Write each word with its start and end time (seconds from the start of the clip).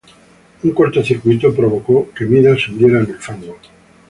Un 0.63 0.71
cortocircuito 0.73 1.53
provocó 1.55 2.09
que 2.17 2.25
Midas 2.25 2.63
se 2.63 2.71
hundiera 2.71 3.01
en 3.01 3.05
el 3.11 3.17
fango. 3.19 3.59